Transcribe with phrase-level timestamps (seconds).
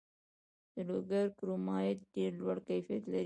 [0.73, 3.19] د لوګر کرومایټ ډیر لوړ کیفیت لري.